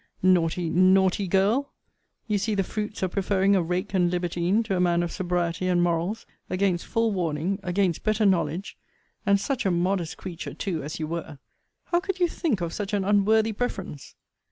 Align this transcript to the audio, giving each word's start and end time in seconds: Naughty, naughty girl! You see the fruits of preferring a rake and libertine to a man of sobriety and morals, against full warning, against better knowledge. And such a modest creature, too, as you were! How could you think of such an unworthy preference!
Naughty, 0.23 0.67
naughty 0.67 1.27
girl! 1.27 1.73
You 2.25 2.39
see 2.39 2.55
the 2.55 2.63
fruits 2.63 3.03
of 3.03 3.11
preferring 3.11 3.55
a 3.55 3.61
rake 3.61 3.93
and 3.93 4.09
libertine 4.09 4.63
to 4.63 4.75
a 4.75 4.79
man 4.79 5.03
of 5.03 5.11
sobriety 5.11 5.67
and 5.67 5.83
morals, 5.83 6.25
against 6.49 6.87
full 6.87 7.11
warning, 7.11 7.59
against 7.61 8.01
better 8.01 8.25
knowledge. 8.25 8.79
And 9.27 9.39
such 9.39 9.63
a 9.63 9.69
modest 9.69 10.17
creature, 10.17 10.55
too, 10.55 10.81
as 10.81 10.99
you 10.99 11.05
were! 11.05 11.37
How 11.83 11.99
could 11.99 12.19
you 12.19 12.27
think 12.27 12.61
of 12.61 12.73
such 12.73 12.93
an 12.95 13.05
unworthy 13.05 13.53
preference! 13.53 14.15